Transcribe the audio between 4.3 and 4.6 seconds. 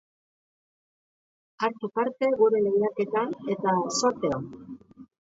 on!